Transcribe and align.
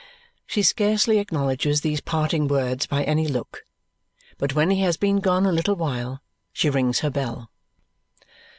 She 0.47 0.63
scarcely 0.63 1.19
acknowledges 1.19 1.81
these 1.81 2.01
parting 2.01 2.47
words 2.47 2.87
by 2.87 3.03
any 3.03 3.27
look, 3.27 3.65
but 4.39 4.55
when 4.55 4.71
he 4.71 4.81
has 4.81 4.97
been 4.97 5.19
gone 5.19 5.45
a 5.45 5.51
little 5.51 5.75
while, 5.75 6.23
she 6.51 6.71
rings 6.71 7.01
her 7.01 7.11
bell. 7.11 7.51